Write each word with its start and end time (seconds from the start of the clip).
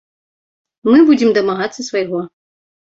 Мы 0.91 0.97
будзем 1.11 1.37
дамагацца 1.37 1.81
свайго. 1.93 2.27